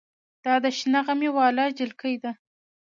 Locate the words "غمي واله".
1.05-1.65